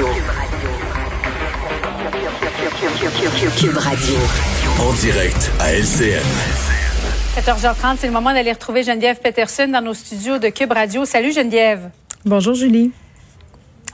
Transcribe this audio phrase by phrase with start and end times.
[0.00, 0.68] Cube Radio.
[3.58, 4.16] Cube Radio.
[4.80, 6.24] En direct à LCN.
[7.36, 11.04] 14h30, c'est le moment d'aller retrouver Geneviève Peterson dans nos studios de Cube Radio.
[11.04, 11.90] Salut Geneviève.
[12.24, 12.92] Bonjour Julie.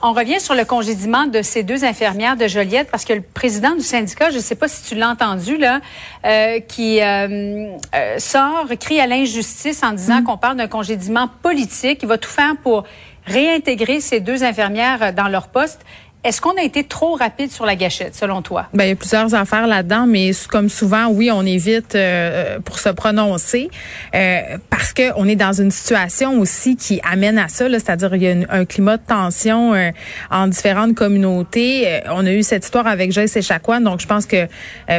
[0.01, 3.75] On revient sur le congédiement de ces deux infirmières de Joliette parce que le président
[3.75, 5.81] du syndicat, je ne sais pas si tu l'as entendu là,
[6.25, 11.99] euh, qui euh, euh, sort, crie à l'injustice en disant qu'on parle d'un congédiement politique.
[12.03, 12.85] Il va tout faire pour
[13.27, 15.81] réintégrer ces deux infirmières dans leur poste.
[16.23, 18.65] Est-ce qu'on a été trop rapide sur la gâchette, selon toi?
[18.73, 22.79] Ben, il y a plusieurs affaires là-dedans, mais comme souvent, oui, on évite euh, pour
[22.79, 23.69] se prononcer
[24.15, 28.21] euh, parce que on est dans une situation aussi qui amène à ça, c'est-à-dire il
[28.21, 29.89] y a un climat de tension euh,
[30.29, 32.01] en différentes communautés.
[32.11, 34.47] on a eu cette histoire avec Joyce Echaquan, donc je pense que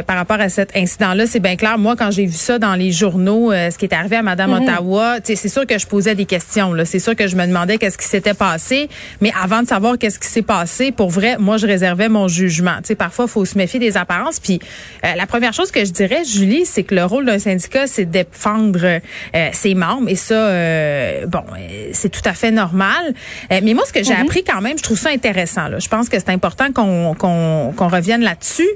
[0.05, 1.77] par rapport à cet incident-là, c'est bien clair.
[1.77, 4.63] Moi, quand j'ai vu ça dans les journaux, ce qui est arrivé à Madame Mhm.
[4.63, 6.73] Ottawa, c'est sûr que je posais des questions.
[6.85, 8.89] C'est sûr que je me demandais qu'est-ce qui s'était passé,
[9.21, 12.77] mais avant de savoir qu'est-ce qui s'est passé, pour vrai, moi, je réservais mon jugement.
[12.77, 14.39] Tu sais, parfois, il faut se méfier des apparences.
[14.39, 14.59] Puis,
[15.05, 18.05] euh, la première chose que je dirais, Julie, c'est que le rôle d'un syndicat, c'est
[18.05, 20.09] de défendre euh, ses membres.
[20.09, 23.13] Et ça, euh, bon, euh, c'est tout à fait normal.
[23.51, 25.67] Euh, mais moi, ce que j'ai appris quand même, je trouve ça intéressant.
[25.67, 25.79] Là.
[25.79, 28.69] Je pense que c'est important qu'on qu'on qu'on revienne là-dessus.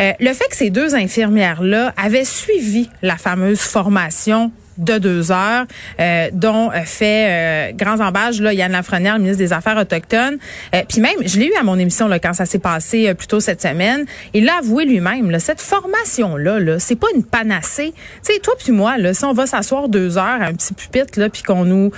[0.00, 5.64] Euh, le fait que ces deux infirmières-là avaient suivi la fameuse formation de deux heures,
[6.00, 10.38] euh, dont euh, fait euh, grands embages là Yann Lafrenière, le ministre des Affaires autochtones.
[10.74, 13.14] Euh, Puis même, je l'ai eu à mon émission là quand ça s'est passé euh,
[13.14, 14.06] plus tôt cette semaine.
[14.34, 15.30] Il l'a avoué lui-même.
[15.30, 17.92] Là, cette formation là, là, c'est pas une panacée.
[18.24, 20.74] Tu sais, toi puis moi, là, si on va s'asseoir deux heures à un petit
[20.74, 21.90] pupitre là, puis qu'on nous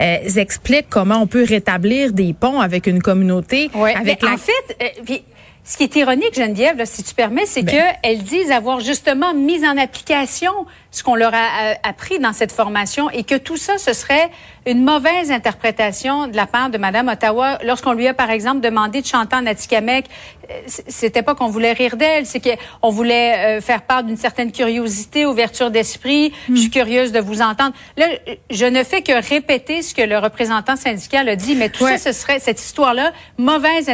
[0.00, 4.36] euh, explique comment on peut rétablir des ponts avec une communauté, Ouais, avec la en
[4.36, 5.22] fait, puis,
[5.64, 7.74] ce qui est ironique, Geneviève, là, si tu permets, c'est Ben.
[8.02, 10.50] qu'elles disent avoir justement mis en application
[10.90, 14.30] ce qu'on leur a appris dans cette formation et que tout ça, ce serait
[14.66, 19.00] une mauvaise interprétation de la part de Madame Ottawa lorsqu'on lui a, par exemple, demandé
[19.02, 20.06] de chanter en Atikamekw.
[20.50, 24.50] Euh, C'était pas qu'on voulait rire d'elle, c'est qu'on voulait euh, faire part d'une certaine
[24.52, 26.32] curiosité, ouverture d'esprit.
[26.50, 27.74] Je suis curieuse de vous entendre.
[27.96, 28.06] Là,
[28.50, 31.96] je ne fais que répéter ce que le représentant syndical a dit, mais tout Ouais.
[31.98, 33.90] ça, ce serait cette histoire-là mauvaise.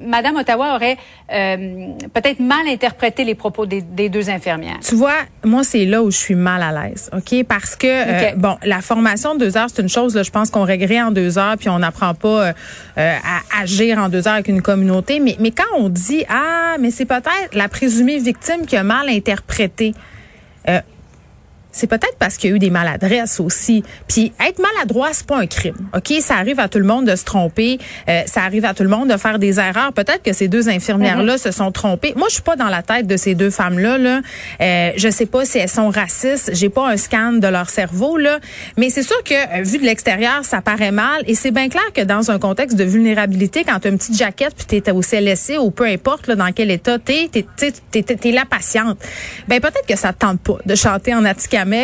[0.00, 0.96] Madame Ottawa aurait
[1.32, 4.78] euh, peut-être mal interprété les propos des, des deux infirmières.
[4.86, 7.44] Tu vois, moi, c'est là où suis mal à l'aise, OK?
[7.44, 10.50] Parce que, euh, bon, la formation de deux heures, c'est une chose, là, je pense
[10.50, 12.52] qu'on réglerait en deux heures, puis on n'apprend pas euh,
[12.98, 15.20] euh, à agir en deux heures avec une communauté.
[15.20, 19.08] Mais, mais quand on dit, ah, mais c'est peut-être la présumée victime qui a mal
[19.08, 19.94] interprété,
[21.76, 23.84] c'est peut-être parce qu'il y a eu des maladresses aussi.
[24.08, 25.76] Puis être maladroit, c'est pas un crime.
[25.94, 27.78] OK, ça arrive à tout le monde de se tromper,
[28.08, 29.92] euh, ça arrive à tout le monde de faire des erreurs.
[29.92, 32.14] Peut-être que ces deux infirmières là se sont trompées.
[32.16, 34.20] Moi, je suis pas dans la tête de ces deux femmes là là.
[34.60, 38.16] Euh, je sais pas si elles sont racistes, j'ai pas un scan de leur cerveau
[38.16, 38.38] là,
[38.78, 41.92] mais c'est sûr que euh, vu de l'extérieur, ça paraît mal et c'est bien clair
[41.94, 44.90] que dans un contexte de vulnérabilité quand tu as une petite jaquette puis tu es
[44.90, 48.98] au CLSC ou peu importe là, dans quel état tu es, tu es, la patiente.
[49.48, 51.24] Ben peut-être que ça te tente pas de chanter en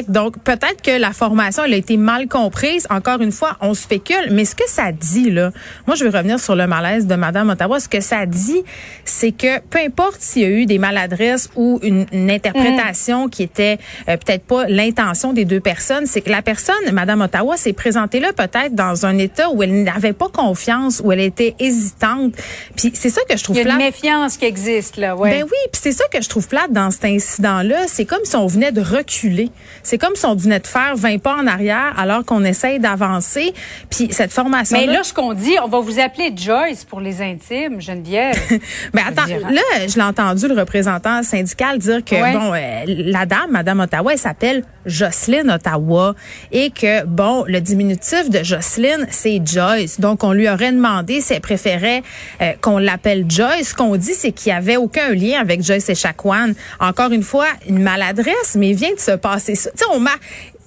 [0.08, 2.86] Donc peut-être que la formation elle a été mal comprise.
[2.90, 5.50] Encore une fois, on spécule, mais ce que ça dit là,
[5.86, 7.80] moi je vais revenir sur le malaise de Madame Ottawa.
[7.80, 8.62] Ce que ça dit,
[9.04, 13.42] c'est que peu importe s'il y a eu des maladresses ou une, une interprétation qui
[13.42, 13.78] était
[14.08, 18.20] euh, peut-être pas l'intention des deux personnes, c'est que la personne, Madame Ottawa, s'est présentée
[18.20, 22.34] là peut-être dans un état où elle n'avait pas confiance, où elle était hésitante.
[22.76, 23.92] Puis c'est ça que je trouve Il y a une plate.
[23.92, 25.30] méfiance qui existe là, ouais.
[25.30, 27.86] Ben oui, puis c'est ça que je trouve plate dans cet incident-là.
[27.88, 29.50] C'est comme si on venait de reculer.
[29.82, 33.52] C'est comme si on venait de faire 20 pas en arrière alors qu'on essaye d'avancer.
[33.90, 37.20] Puis cette formation mais là, ce qu'on dit, on va vous appeler Joyce pour les
[37.22, 38.34] intimes, Geneviève.
[38.92, 42.32] Ben attends, là, je l'ai entendu le représentant syndical dire que Ouais.
[42.32, 46.14] bon, euh, la dame, Madame Ottawa, elle s'appelle Jocelyne Ottawa
[46.50, 50.00] et que bon, le diminutif de Jocelyne, c'est Joyce.
[50.00, 52.02] Donc on lui aurait demandé si elle préférait
[52.40, 53.70] euh, qu'on l'appelle Joyce.
[53.70, 56.52] Ce qu'on dit, c'est qu'il y avait aucun lien avec Joyce et Chacuan.
[56.80, 59.70] Encore une fois, une maladresse, mais il vient de se passer ça.
[59.70, 60.12] Tu sais, on m'a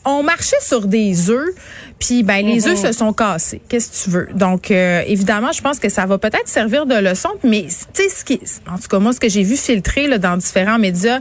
[0.06, 1.50] on marchait sur des œufs,
[2.00, 3.60] puis ben les œufs se sont cassés.
[3.68, 4.30] Qu'est-ce que tu veux?
[4.36, 8.10] Donc euh, évidemment, je pense que ça va peut-être servir de leçon, mais tu sais
[8.10, 8.40] ce qui
[8.72, 11.20] en tout cas moi ce que j'ai vu filtrer là, dans différents médias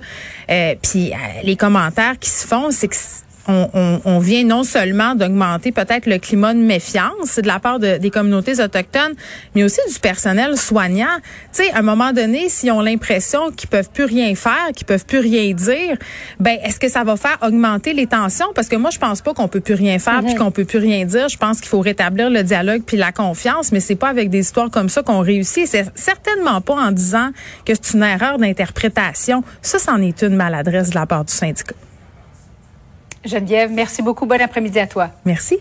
[0.50, 2.96] euh, puis euh, les commentaires qui se font, c'est que
[3.46, 8.60] on, vient non seulement d'augmenter peut-être le climat de méfiance de la part des communautés
[8.62, 9.14] autochtones,
[9.54, 11.16] mais aussi du personnel soignant.
[11.52, 14.86] Tu sais, à un moment donné, s'ils ont l'impression qu'ils peuvent plus rien faire, qu'ils
[14.86, 15.96] peuvent plus rien dire,
[16.40, 18.46] ben est-ce que ça va faire augmenter les tensions?
[18.54, 20.78] Parce que moi, je pense pas qu'on peut plus rien faire puis qu'on peut plus
[20.78, 21.28] rien dire.
[21.28, 24.40] Je pense qu'il faut rétablir le dialogue puis la confiance, mais c'est pas avec des
[24.40, 25.66] histoires comme ça qu'on réussit.
[25.66, 27.30] C'est certainement pas en disant
[27.64, 29.44] que c'est une erreur d'interprétation.
[29.62, 31.74] Ça, c'en est une maladresse de la part du syndicat.
[33.24, 34.26] Geneviève, merci beaucoup.
[34.26, 35.10] Bon après-midi à toi.
[35.24, 35.58] Merci.